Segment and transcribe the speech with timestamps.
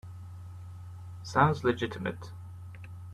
[1.21, 2.31] Sounds legitimate.